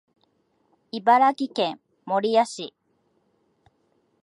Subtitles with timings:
[0.91, 2.73] 茨城県守谷市